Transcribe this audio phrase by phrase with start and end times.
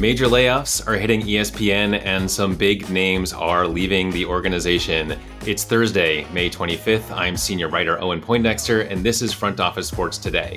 [0.00, 5.18] Major layoffs are hitting ESPN, and some big names are leaving the organization.
[5.44, 7.14] It's Thursday, May 25th.
[7.14, 10.56] I'm senior writer Owen Poindexter, and this is Front Office Sports Today.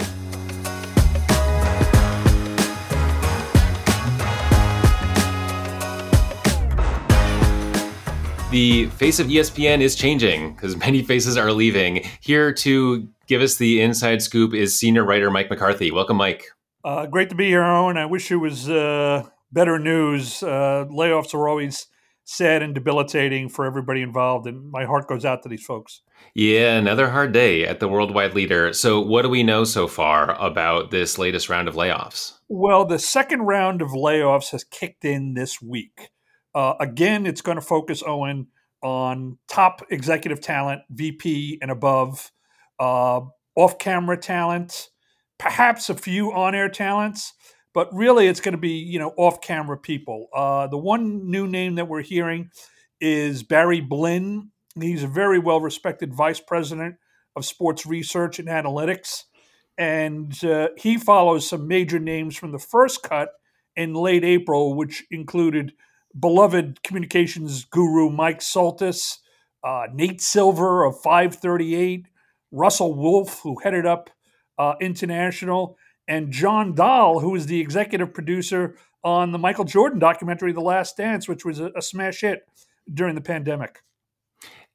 [8.49, 12.07] The face of ESPN is changing because many faces are leaving.
[12.21, 15.91] Here to give us the inside scoop is senior writer Mike McCarthy.
[15.91, 16.52] Welcome, Mike.
[16.83, 17.97] Uh, great to be here, Owen.
[17.97, 20.43] I wish it was uh, better news.
[20.43, 21.87] Uh, layoffs are always
[22.25, 26.01] sad and debilitating for everybody involved, and my heart goes out to these folks.
[26.35, 28.73] Yeah, another hard day at the worldwide leader.
[28.73, 32.33] So, what do we know so far about this latest round of layoffs?
[32.49, 36.09] Well, the second round of layoffs has kicked in this week.
[36.55, 38.47] Uh, again, it's going to focus, Owen,
[38.81, 42.31] on top executive talent, VP and above,
[42.79, 43.21] uh,
[43.55, 44.89] off camera talent,
[45.43, 47.34] perhaps a few on-air talents,
[47.73, 50.27] but really it's going to be you know off-camera people.
[50.34, 52.49] Uh, the one new name that we're hearing
[53.01, 54.51] is Barry Blinn.
[54.79, 56.95] He's a very well-respected vice president
[57.35, 59.23] of sports research and analytics,
[59.77, 63.29] and uh, he follows some major names from the first cut
[63.75, 65.73] in late April, which included
[66.18, 69.18] beloved communications guru Mike Soltys,
[69.62, 72.06] uh, Nate Silver of 538,
[72.51, 74.09] Russell Wolff, who headed up
[74.57, 80.51] uh, International, and John Dahl, who is the executive producer on the Michael Jordan documentary,
[80.51, 82.46] The Last Dance, which was a, a smash hit
[82.94, 83.79] during the pandemic.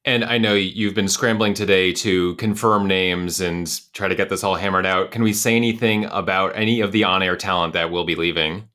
[0.05, 4.43] And I know you've been scrambling today to confirm names and try to get this
[4.43, 5.11] all hammered out.
[5.11, 8.69] Can we say anything about any of the on air talent that will be leaving?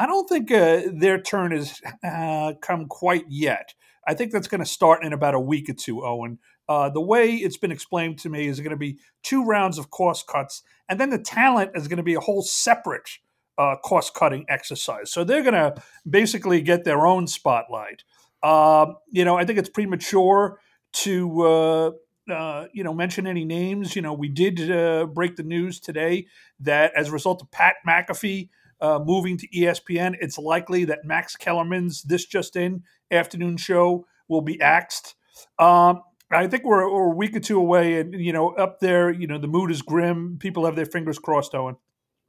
[0.00, 3.74] I don't think uh, their turn has uh, come quite yet.
[4.08, 6.38] I think that's going to start in about a week or two, Owen.
[6.66, 9.90] Uh, the way it's been explained to me is going to be two rounds of
[9.90, 13.10] cost cuts, and then the talent is going to be a whole separate
[13.58, 15.12] uh, cost cutting exercise.
[15.12, 15.74] So they're going to
[16.08, 18.02] basically get their own spotlight.
[18.42, 20.60] Uh, you know, I think it's premature
[20.92, 21.90] to uh,
[22.32, 23.94] uh, you know mention any names.
[23.94, 26.26] You know, we did uh, break the news today
[26.60, 28.48] that as a result of Pat McAfee.
[28.82, 34.60] Moving to ESPN, it's likely that Max Kellerman's This Just In afternoon show will be
[34.60, 35.14] axed.
[35.58, 39.10] Um, I think we're, we're, a week or two away, and you know, up there,
[39.10, 40.38] you know, the mood is grim.
[40.38, 41.76] People have their fingers crossed, Owen.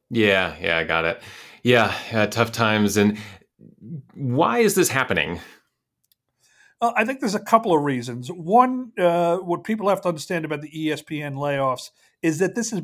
[0.10, 1.22] Yeah, yeah, I got it.
[1.64, 2.98] Yeah, yeah tough times.
[2.98, 3.18] And
[4.14, 5.40] why is this happening?
[6.82, 8.30] Uh, I think there's a couple of reasons.
[8.30, 11.92] One, uh, what people have to understand about the ESPN layoffs
[12.24, 12.82] is that this is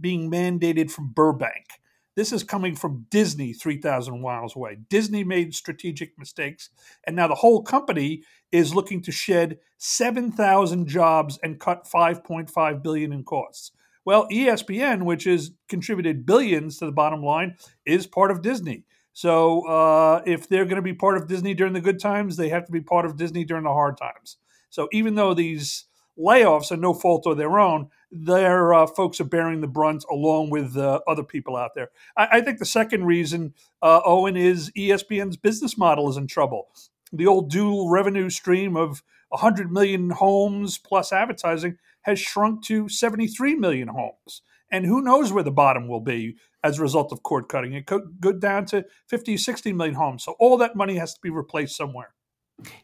[0.00, 1.66] being mandated from Burbank.
[2.16, 4.78] This is coming from Disney 3,000 miles away.
[4.88, 6.70] Disney made strategic mistakes,
[7.06, 13.12] and now the whole company is looking to shed 7,000 jobs and cut 5.5 billion
[13.12, 13.72] in costs.
[14.04, 17.56] Well, ESPN, which has contributed billions to the bottom line,
[17.86, 18.84] is part of Disney.
[19.12, 22.48] So uh, if they're going to be part of Disney during the good times, they
[22.48, 24.36] have to be part of Disney during the hard times.
[24.70, 25.84] So even though these
[26.18, 30.50] layoffs are no fault of their own, their uh, folks are bearing the brunt along
[30.50, 31.90] with uh, other people out there.
[32.16, 36.68] I, I, think the second reason, uh, Owen, is ESPN's business model is in trouble.
[37.12, 43.54] The old dual revenue stream of 100 million homes plus advertising has shrunk to 73
[43.54, 44.42] million homes.
[44.72, 47.72] And who knows where the bottom will be as a result of cord cutting.
[47.74, 50.24] It could go down to 50, 60 million homes.
[50.24, 52.14] So all that money has to be replaced somewhere.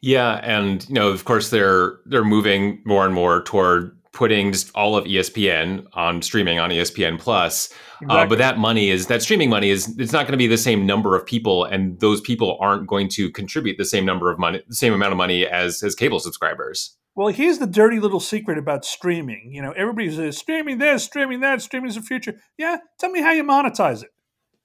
[0.01, 4.71] Yeah, and you know, of course, they're they're moving more and more toward putting just
[4.75, 7.69] all of ESPN on streaming on ESPN Plus.
[8.01, 8.19] Exactly.
[8.19, 10.57] Uh, but that money is that streaming money is it's not going to be the
[10.59, 14.39] same number of people, and those people aren't going to contribute the same number of
[14.39, 16.97] money, the same amount of money as as cable subscribers.
[17.15, 19.51] Well, here's the dirty little secret about streaming.
[19.53, 22.41] You know, everybody says streaming this, streaming that, streaming is the future.
[22.59, 24.11] Yeah, tell me how you monetize it.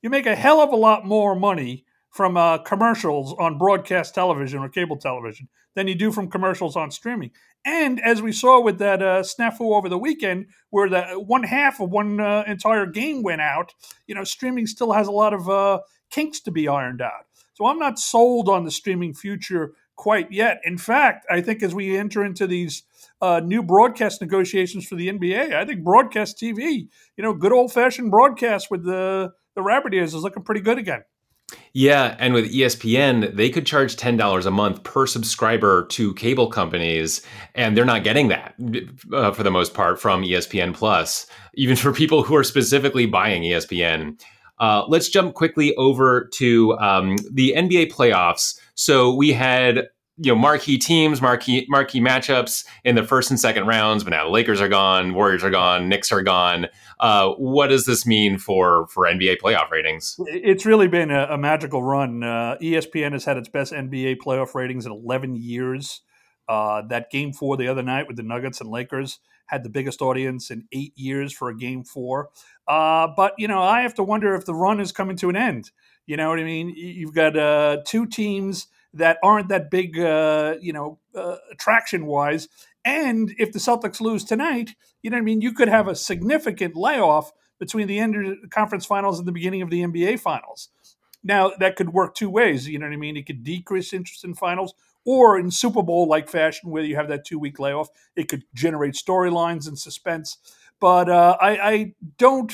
[0.01, 4.59] You make a hell of a lot more money from uh, commercials on broadcast television
[4.59, 7.31] or cable television than you do from commercials on streaming.
[7.63, 11.79] And as we saw with that uh, snafu over the weekend, where the one half
[11.79, 13.73] of one uh, entire game went out,
[14.07, 15.79] you know, streaming still has a lot of uh,
[16.09, 17.25] kinks to be ironed out.
[17.53, 20.61] So I'm not sold on the streaming future quite yet.
[20.63, 22.83] In fact, I think as we enter into these
[23.21, 27.71] uh, new broadcast negotiations for the NBA, I think broadcast TV, you know, good old
[27.71, 31.03] fashioned broadcast with the the rabbit ears is looking pretty good again.
[31.73, 37.21] Yeah, and with ESPN, they could charge $10 a month per subscriber to cable companies,
[37.55, 38.55] and they're not getting that
[39.13, 43.43] uh, for the most part from ESPN Plus, even for people who are specifically buying
[43.43, 44.19] ESPN.
[44.59, 48.59] Uh, let's jump quickly over to um, the NBA playoffs.
[48.75, 49.87] So we had
[50.23, 54.03] you know marquee teams, marquee marquee matchups in the first and second rounds.
[54.03, 56.67] But now the Lakers are gone, Warriors are gone, Knicks are gone.
[56.99, 60.15] Uh, what does this mean for for NBA playoff ratings?
[60.27, 62.23] It's really been a, a magical run.
[62.23, 66.01] Uh, ESPN has had its best NBA playoff ratings in 11 years.
[66.47, 70.01] Uh, that game four the other night with the Nuggets and Lakers had the biggest
[70.01, 72.29] audience in eight years for a game four.
[72.67, 75.35] Uh, but you know, I have to wonder if the run is coming to an
[75.35, 75.71] end.
[76.05, 76.69] You know what I mean?
[76.69, 82.47] You've got uh, two teams that aren't that big, uh, you know, uh, attraction wise.
[82.83, 84.71] And if the Celtics lose tonight,
[85.01, 85.41] you know what I mean?
[85.41, 89.31] You could have a significant layoff between the end of the conference finals and the
[89.31, 90.69] beginning of the NBA finals.
[91.23, 92.67] Now, that could work two ways.
[92.67, 93.15] You know what I mean?
[93.15, 94.73] It could decrease interest in finals,
[95.05, 98.43] or in Super Bowl like fashion, where you have that two week layoff, it could
[98.53, 100.37] generate storylines and suspense.
[100.79, 102.51] But uh, I, I don't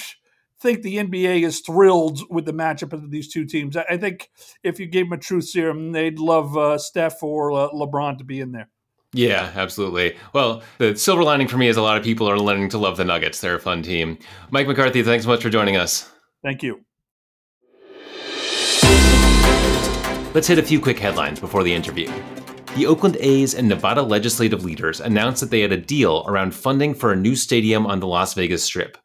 [0.59, 3.77] think the NBA is thrilled with the matchup of these two teams.
[3.77, 4.29] I think
[4.63, 8.23] if you gave them a truth serum, they'd love uh, Steph or uh, LeBron to
[8.23, 8.69] be in there.
[9.13, 10.17] Yeah, absolutely.
[10.33, 12.97] Well, the silver lining for me is a lot of people are learning to love
[12.97, 13.39] the Nuggets.
[13.39, 14.17] They're a fun team.
[14.51, 16.11] Mike McCarthy, thanks so much for joining us.
[16.43, 16.81] Thank you.
[20.33, 22.11] Let's hit a few quick headlines before the interview.
[22.75, 26.93] The Oakland A's and Nevada legislative leaders announced that they had a deal around funding
[26.93, 28.97] for a new stadium on the Las Vegas Strip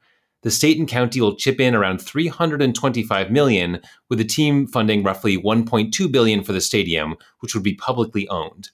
[0.43, 5.41] the state and county will chip in around 325 million with the team funding roughly
[5.41, 8.71] 1.2 billion for the stadium which would be publicly owned.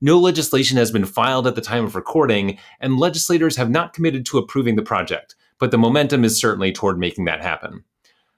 [0.00, 4.24] No legislation has been filed at the time of recording and legislators have not committed
[4.26, 7.84] to approving the project but the momentum is certainly toward making that happen.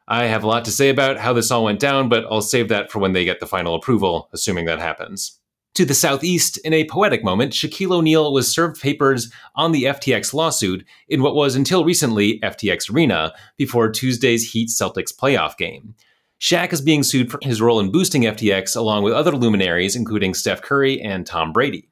[0.08, 2.68] I have a lot to say about how this all went down but i'll save
[2.68, 5.38] that for when they get the final approval assuming that happens
[5.74, 10.34] to the southeast, in a poetic moment, Shaquille O'Neal was served papers on the FTX
[10.34, 15.94] lawsuit in what was until recently FTX Arena before Tuesday's Heat Celtics playoff game.
[16.38, 20.34] Shaq is being sued for his role in boosting FTX along with other luminaries, including
[20.34, 21.88] Steph Curry and Tom Brady.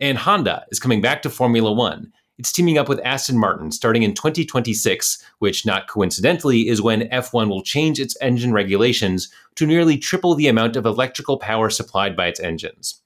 [0.00, 2.12] And Honda is coming back to Formula One.
[2.42, 7.48] It's teaming up with Aston Martin starting in 2026, which, not coincidentally, is when F1
[7.48, 12.26] will change its engine regulations to nearly triple the amount of electrical power supplied by
[12.26, 13.00] its engines.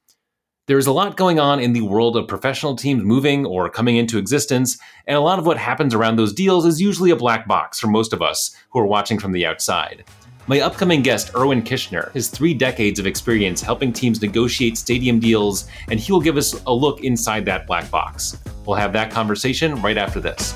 [0.69, 4.17] There's a lot going on in the world of professional teams moving or coming into
[4.17, 7.79] existence, and a lot of what happens around those deals is usually a black box
[7.79, 10.03] for most of us who are watching from the outside.
[10.49, 15.67] My upcoming guest, Irwin Kishner, has three decades of experience helping teams negotiate stadium deals,
[15.91, 18.39] and he will give us a look inside that black box.
[18.65, 20.55] We'll have that conversation right after this.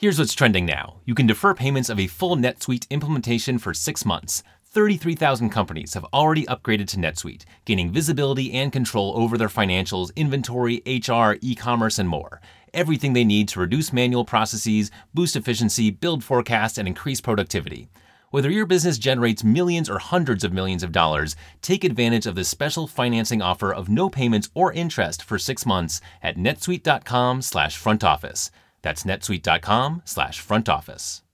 [0.00, 1.00] Here's what's trending now.
[1.04, 4.44] You can defer payments of a full NetSuite implementation for six months.
[4.78, 10.80] 33,000 companies have already upgraded to NetSuite, gaining visibility and control over their financials, inventory,
[10.86, 12.40] HR, e commerce, and more.
[12.72, 17.88] Everything they need to reduce manual processes, boost efficiency, build forecasts, and increase productivity.
[18.30, 22.48] Whether your business generates millions or hundreds of millions of dollars, take advantage of this
[22.48, 28.50] special financing offer of no payments or interest for six months at netsuite.com/front office.
[28.82, 31.24] That's netsuite.com slash front office.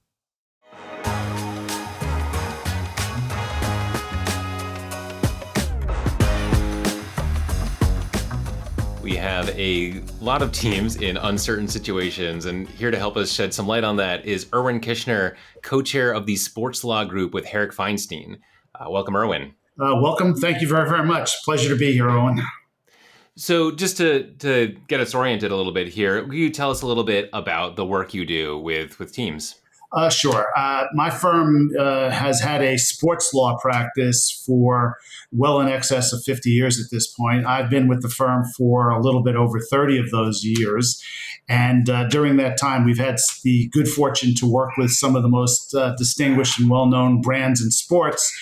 [9.15, 13.55] We have a lot of teams in uncertain situations, and here to help us shed
[13.55, 17.71] some light on that is Irwin Kishner, co-chair of the Sports Law Group with Herrick
[17.71, 18.41] Feinstein.
[18.75, 19.55] Uh, welcome, Irwin.
[19.81, 20.35] Uh, welcome.
[20.35, 21.44] Thank you very, very much.
[21.44, 22.43] Pleasure to be here, Owen.
[23.37, 26.83] So, just to to get us oriented a little bit here, can you tell us
[26.83, 29.55] a little bit about the work you do with with teams?
[29.94, 30.48] Uh, sure.
[30.56, 34.96] Uh, my firm uh, has had a sports law practice for
[35.31, 37.46] well in excess of 50 years at this point.
[37.46, 41.01] I've been with the firm for a little bit over 30 of those years.
[41.48, 45.22] And uh, during that time, we've had the good fortune to work with some of
[45.22, 48.32] the most uh, distinguished and well known brands in sports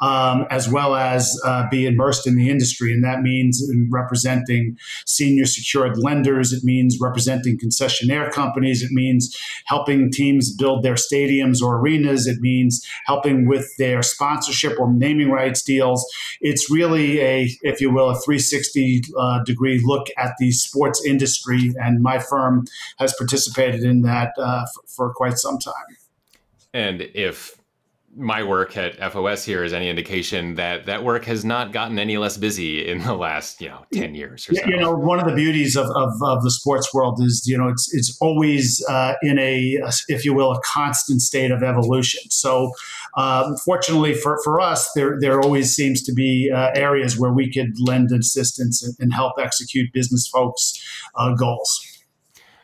[0.00, 2.92] um, as well as uh, be immersed in the industry.
[2.92, 6.52] And that means representing senior secured lenders.
[6.52, 8.82] It means representing concessionaire companies.
[8.82, 12.26] It means helping teams build their stadiums or arenas.
[12.26, 16.04] It means helping with their sponsorship or naming rights deals.
[16.40, 21.74] It's really a, if you will, a 360 uh, degree look at the sports industry.
[21.80, 22.64] And my firm
[22.98, 25.96] has participated in that uh, for, for quite some time.
[26.72, 27.59] And if
[28.16, 32.18] my work at FOS here is any indication that that work has not gotten any
[32.18, 34.66] less busy in the last you know ten years or so.
[34.66, 37.68] You know, one of the beauties of, of, of the sports world is you know
[37.68, 42.28] it's it's always uh, in a if you will a constant state of evolution.
[42.30, 42.72] So,
[43.16, 47.52] um, fortunately for, for us, there there always seems to be uh, areas where we
[47.52, 50.82] could lend assistance and, and help execute business folks'
[51.14, 51.86] uh, goals.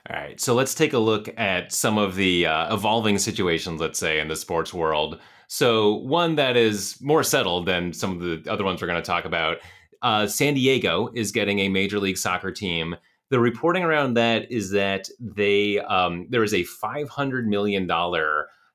[0.08, 3.98] All right, so let's take a look at some of the uh, evolving situations, let's
[3.98, 5.18] say, in the sports world.
[5.48, 9.06] So, one that is more settled than some of the other ones we're going to
[9.06, 9.58] talk about
[10.02, 12.96] uh, San Diego is getting a Major League Soccer team.
[13.28, 17.90] The reporting around that is that they um, there is a $500 million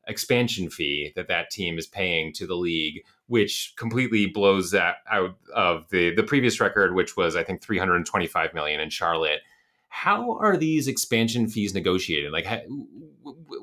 [0.08, 5.38] expansion fee that that team is paying to the league, which completely blows that out
[5.56, 9.42] of the the previous record, which was I think 325 million in Charlotte
[9.94, 12.32] how are these expansion fees negotiated?
[12.32, 12.48] Like,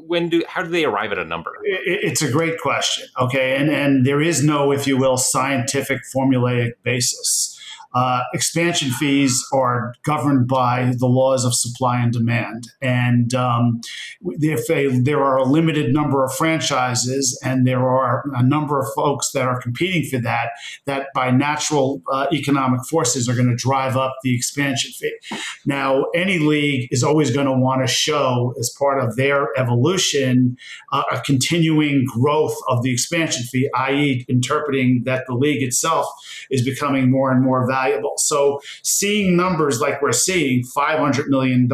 [0.07, 1.53] when do how do they arrive at a number?
[1.65, 3.09] It's a great question.
[3.19, 7.58] Okay, and and there is no, if you will, scientific formulaic basis.
[7.95, 12.69] Uh, expansion fees are governed by the laws of supply and demand.
[12.83, 13.81] And um,
[14.23, 18.87] if a, there are a limited number of franchises and there are a number of
[18.95, 20.51] folks that are competing for that,
[20.85, 25.17] that by natural uh, economic forces are going to drive up the expansion fee.
[25.65, 30.59] Now, any league is always going to want to show, as part of their evolution,
[30.93, 36.07] uh, a continuing growth of the expansion fee, i.e., interpreting that the league itself
[36.51, 38.15] is becoming more and more valuable valuable.
[38.17, 41.69] So seeing numbers like we're seeing, $500 million,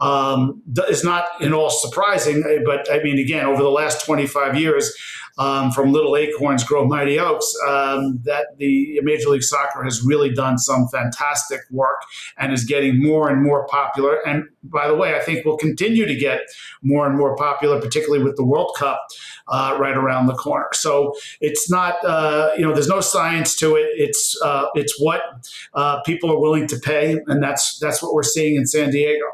[0.00, 2.42] um, is not in all surprising.
[2.64, 4.92] But I mean, again, over the last 25 years,
[5.38, 10.32] um, from little acorns grow mighty oaks, um, that the Major League Soccer has really
[10.32, 12.02] done some fantastic work
[12.36, 14.18] and is getting more and more popular.
[14.26, 16.42] And by the way, I think will continue to get
[16.82, 19.06] more and more popular, particularly with the World Cup
[19.48, 20.68] uh, right around the corner.
[20.72, 23.88] So it's not, uh, you know, there's no science to it.
[23.94, 25.22] It's uh, it's what
[25.74, 29.24] uh, people are willing to pay, and that's that's what we're seeing in San Diego.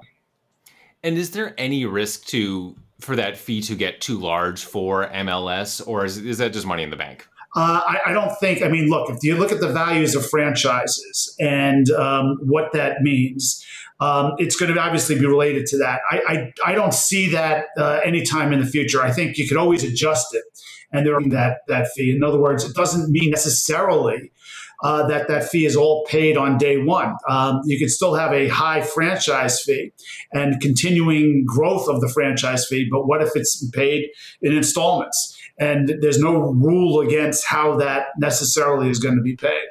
[1.03, 5.87] And is there any risk to for that fee to get too large for MLS,
[5.87, 7.29] or is, is that just money in the bank?
[7.57, 8.63] Uh, I, I, don't think.
[8.63, 13.01] I mean, look, if you look at the values of franchises and um, what that
[13.03, 13.65] means,
[14.01, 16.01] um, it's going to obviously be related to that.
[16.11, 19.03] I, I, I don't see that uh, anytime in the future.
[19.03, 20.45] I think you could always adjust it,
[20.93, 22.15] and there that that fee.
[22.15, 24.31] In other words, it doesn't mean necessarily
[24.83, 27.17] uh, that that fee is all paid on day one.
[27.29, 29.93] Um, you can still have a high franchise fee
[30.33, 34.09] and continuing growth of the franchise fee, but what if it's paid
[34.41, 35.37] in installments?
[35.59, 39.67] And there's no rule against how that necessarily is going to be paid.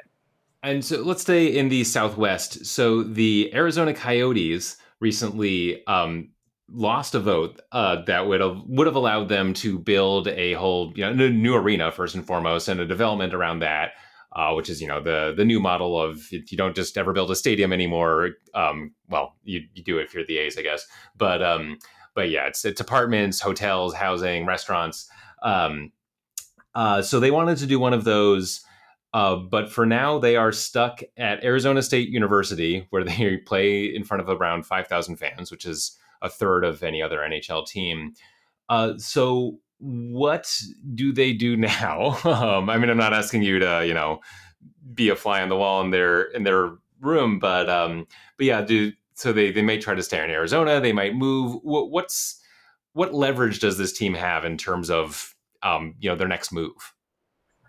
[0.62, 2.66] And so let's stay in the Southwest.
[2.66, 6.30] So the Arizona Coyotes recently um,
[6.68, 10.92] lost a vote uh, that would have would have allowed them to build a whole
[10.96, 13.92] you know new arena first and foremost and a development around that
[14.32, 17.30] uh, which is you know the the new model of you don't just ever build
[17.30, 18.30] a stadium anymore.
[18.54, 20.86] Um, well, you, you do it if you're the A's, I guess.
[21.16, 21.78] But um,
[22.14, 25.08] but yeah, it's it's apartments, hotels, housing, restaurants.
[25.42, 25.92] Um,
[26.74, 28.60] uh, so they wanted to do one of those.
[29.14, 34.04] Uh, but for now, they are stuck at Arizona State University, where they play in
[34.04, 38.14] front of around 5,000 fans, which is a third of any other NHL team.
[38.68, 40.52] Uh, so what
[40.94, 42.18] do they do now?
[42.24, 44.20] Um, I mean, I'm not asking you to, you know,
[44.94, 48.62] be a fly on the wall in their in their room, but um, but yeah,
[48.62, 50.80] do so they they may try to stay in Arizona.
[50.80, 51.60] They might move.
[51.62, 52.40] What, what's
[52.92, 56.94] what leverage does this team have in terms of um, you know their next move?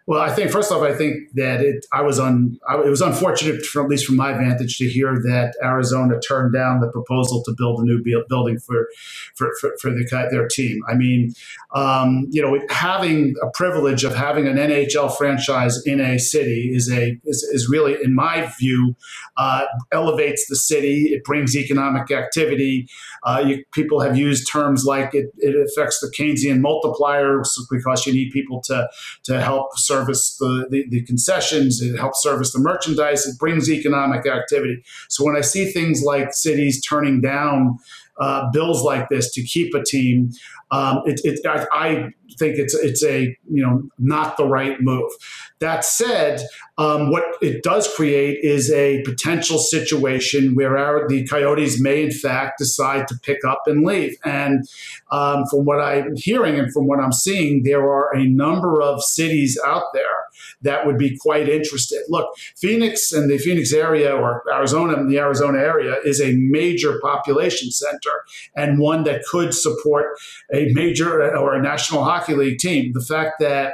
[0.10, 3.63] Well, I think first off, I think that it I was on it was unfortunate
[3.63, 7.54] from at least from my vantage to hear that Arizona turned down the proposal to
[7.56, 8.88] build a new building for
[9.36, 10.82] for for, for the, their team.
[10.88, 11.36] I mean,
[11.75, 16.92] um, you know, having a privilege of having an NHL franchise in a city is
[16.92, 18.96] a is, is really, in my view,
[19.38, 21.10] uh, elevates the city.
[21.13, 22.88] It brings economic activity.
[23.22, 28.13] Uh, you, people have used terms like it, it affects the Keynesian multiplier because you
[28.13, 28.89] need people to
[29.25, 33.70] to help serve service the, the, the, concessions, it helps service the merchandise, it brings
[33.70, 34.84] economic activity.
[35.08, 37.79] So when I see things like cities turning down
[38.20, 40.32] uh, bills like this to keep a team,
[40.72, 45.12] um, it, it, I, I, think it's it's a you know not the right move.
[45.60, 46.42] That said,
[46.78, 52.12] um, what it does create is a potential situation where our, the Coyotes may, in
[52.12, 54.16] fact, decide to pick up and leave.
[54.24, 54.66] And
[55.12, 59.04] um, from what I'm hearing and from what I'm seeing, there are a number of
[59.04, 60.28] cities out there
[60.62, 62.01] that would be quite interested.
[62.10, 67.00] Look, Phoenix and the Phoenix area or Arizona and the Arizona area is a major
[67.01, 68.12] population center
[68.55, 70.17] and one that could support
[70.53, 72.93] a major or a National Hockey League team.
[72.93, 73.74] The fact that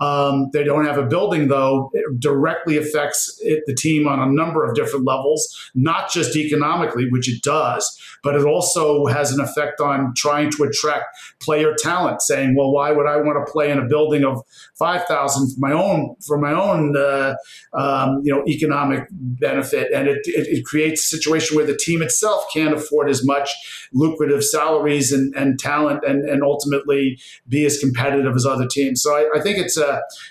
[0.00, 4.30] um, they don't have a building, though, it directly affects it, the team on a
[4.30, 9.40] number of different levels, not just economically, which it does, but it also has an
[9.40, 11.04] effect on trying to attract
[11.40, 14.42] player talent, saying, well, why would I want to play in a building of
[14.74, 17.34] 5,000 for my own, for my own, uh,
[17.72, 19.92] um, you know, economic benefit?
[19.94, 23.50] And it, it, it creates a situation where the team itself can't afford as much
[23.94, 29.02] lucrative salaries and, and talent and, and ultimately be as competitive as other teams.
[29.02, 29.85] So I, I think it's a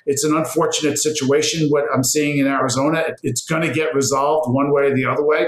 [0.05, 1.69] it's an unfortunate situation.
[1.69, 5.05] What I'm seeing in Arizona, it, it's going to get resolved one way or the
[5.05, 5.47] other way,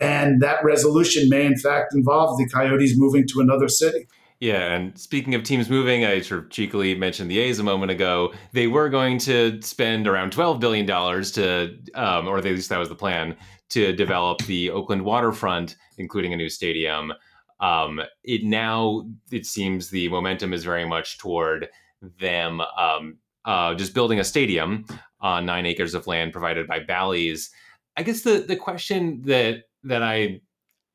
[0.00, 4.06] and that resolution may in fact involve the Coyotes moving to another city.
[4.38, 7.90] Yeah, and speaking of teams moving, I sort of cheekily mentioned the A's a moment
[7.90, 8.34] ago.
[8.52, 12.78] They were going to spend around twelve billion dollars to, um, or at least that
[12.78, 13.34] was the plan,
[13.70, 17.14] to develop the Oakland waterfront, including a new stadium.
[17.60, 21.68] Um, it now it seems the momentum is very much toward
[22.20, 24.84] them um, uh, just building a stadium
[25.20, 27.50] on nine acres of land provided by Bally's.
[27.96, 30.40] I guess the the question that that I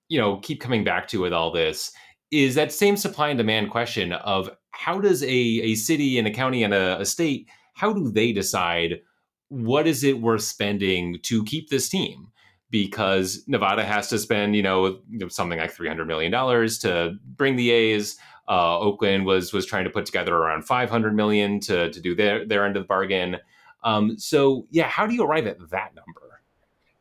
[0.10, 1.92] you know keep coming back to with all this
[2.30, 6.32] is that same supply and demand question of how does a, a city and a
[6.32, 9.02] county and a, a state how do they decide
[9.50, 12.32] what is it worth spending to keep this team
[12.72, 17.58] because Nevada has to spend, you know, something like three hundred million dollars to bring
[17.58, 18.18] the A's.
[18.48, 22.16] Uh, Oakland was was trying to put together around five hundred million to to do
[22.16, 23.38] their their end of the bargain.
[23.84, 26.22] Um, so yeah, how do you arrive at that number?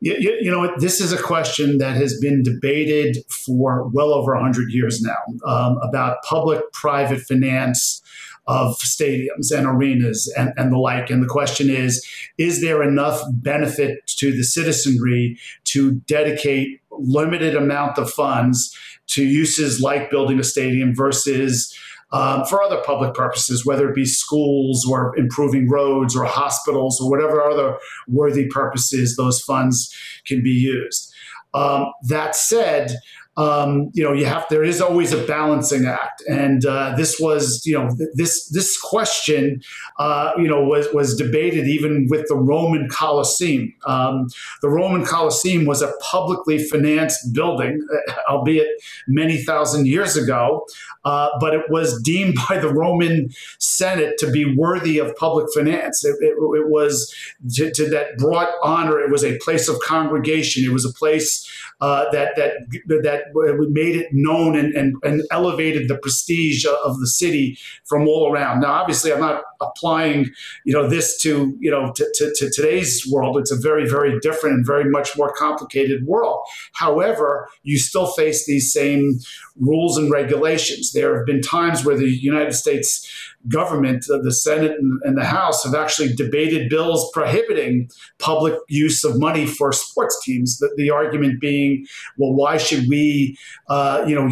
[0.03, 4.33] You, you, you, know, this is a question that has been debated for well over
[4.33, 8.01] 100 years now um, about public private finance
[8.47, 11.11] of stadiums and arenas and, and the like.
[11.11, 12.05] And the question is
[12.39, 18.75] is there enough benefit to the citizenry to dedicate limited amount of funds
[19.11, 21.75] to uses like building a stadium versus
[22.13, 27.09] um, for other public purposes, whether it be schools or improving roads or hospitals or
[27.09, 27.77] whatever other
[28.07, 31.13] worthy purposes those funds can be used.
[31.53, 32.97] Um, that said,
[33.37, 37.65] um, you know, you have there is always a balancing act, and uh, this was,
[37.65, 39.61] you know, this this question,
[39.99, 43.73] uh, you know, was was debated even with the Roman Colosseum.
[43.85, 44.27] Um,
[44.61, 47.81] the Roman Colosseum was a publicly financed building,
[48.29, 48.67] albeit
[49.07, 50.65] many thousand years ago,
[51.05, 56.03] uh, but it was deemed by the Roman Senate to be worthy of public finance.
[56.03, 57.15] It, it, it was
[57.53, 58.99] to, to that brought honor.
[58.99, 60.65] It was a place of congregation.
[60.65, 65.87] It was a place uh, that that that made it known and, and, and elevated
[65.87, 68.61] the prestige of the city from all around.
[68.61, 70.29] Now, obviously, I'm not applying
[70.65, 73.37] you know this to you know to, to, to today's world.
[73.37, 76.39] It's a very very different and very much more complicated world.
[76.73, 79.19] However, you still face these same
[79.59, 80.91] rules and regulations.
[80.91, 83.07] There have been times where the United States
[83.47, 89.19] government, uh, the Senate and, the House, have actually debated bills prohibiting public use of
[89.19, 90.57] money for sports teams.
[90.59, 91.85] The, the argument being,
[92.17, 93.37] well, why should we,
[93.69, 94.29] uh, you know,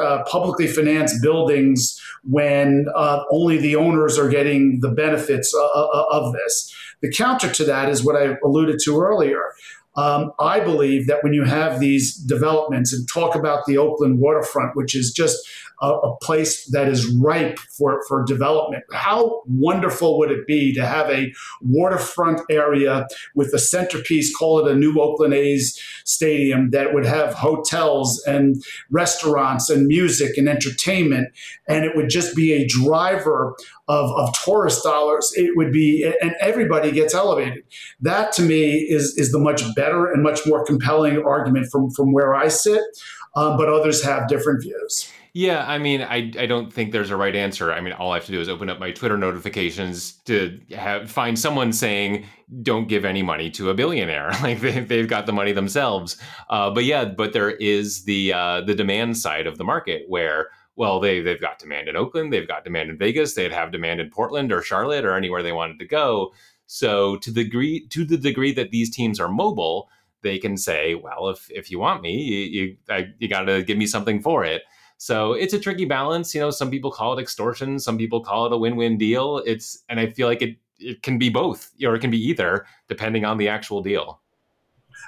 [0.00, 6.04] uh, publicly finance buildings when uh, only the owners are getting the benefits uh, uh,
[6.10, 6.74] of this?
[7.00, 9.40] The counter to that is what I alluded to earlier.
[9.96, 14.76] Um, I believe that when you have these developments and talk about the Oakland waterfront,
[14.76, 15.38] which is just
[15.80, 18.84] a, a, place that is ripe for, for development.
[18.92, 24.70] How wonderful would it be to have a waterfront area with a centerpiece, call it
[24.70, 31.28] a new Oakland A's stadium, that would have hotels and restaurants and music and entertainment,
[31.68, 33.54] and it would just be a driver
[33.88, 35.32] of, of tourist dollars.
[35.36, 37.64] It would be, and everybody gets elevated.
[38.00, 42.12] That to me is, is the much better and much more compelling argument from, from
[42.12, 42.82] where I sit.
[43.36, 45.12] Um, but others have different views.
[45.34, 47.72] Yeah, I mean, I, I don't think there's a right answer.
[47.72, 51.10] I mean, all I have to do is open up my Twitter notifications to have
[51.10, 52.24] find someone saying,
[52.62, 56.16] "Don't give any money to a billionaire." Like they, they've got the money themselves.
[56.48, 60.48] Uh, but yeah, but there is the uh, the demand side of the market where
[60.78, 64.00] well, they they've got demand in Oakland, they've got demand in Vegas, they'd have demand
[64.00, 66.32] in Portland or Charlotte or anywhere they wanted to go.
[66.66, 69.90] So to the degree to the degree that these teams are mobile,
[70.22, 73.76] they can say, well, if if you want me, you you, you got to give
[73.76, 74.62] me something for it.
[74.98, 76.32] So it's a tricky balance.
[76.32, 79.38] You know, some people call it extortion, some people call it a win-win deal.
[79.44, 82.66] It's and I feel like it it can be both, or it can be either,
[82.86, 84.20] depending on the actual deal.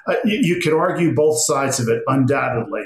[0.05, 2.83] Uh, you, you could argue both sides of it, undoubtedly.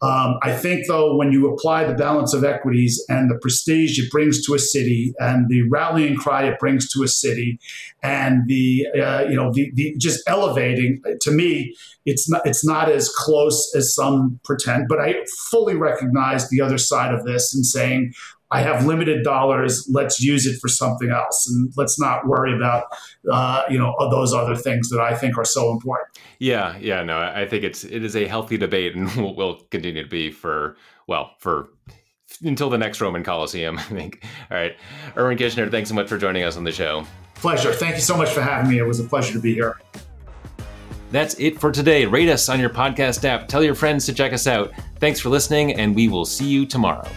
[0.00, 4.10] Um, I think, though, when you apply the balance of equities and the prestige it
[4.12, 7.58] brings to a city, and the rallying cry it brings to a city,
[8.02, 11.74] and the uh, you know the, the just elevating to me,
[12.06, 14.86] it's not it's not as close as some pretend.
[14.88, 15.16] But I
[15.50, 18.12] fully recognize the other side of this and saying,
[18.50, 19.88] I have limited dollars.
[19.92, 22.84] Let's use it for something else, and let's not worry about
[23.30, 26.08] uh, you know those other things that I think are so important.
[26.38, 30.02] Yeah, yeah, no, I think it's it is a healthy debate, and will, will continue
[30.02, 31.68] to be for well for
[32.42, 33.78] until the next Roman Coliseum.
[33.78, 34.24] I think.
[34.50, 34.76] All right,
[35.16, 37.04] Irwin Kishner, thanks so much for joining us on the show.
[37.34, 37.72] Pleasure.
[37.72, 38.78] Thank you so much for having me.
[38.78, 39.78] It was a pleasure to be here.
[41.10, 42.04] That's it for today.
[42.04, 43.48] Rate us on your podcast app.
[43.48, 44.72] Tell your friends to check us out.
[44.98, 47.08] Thanks for listening, and we will see you tomorrow.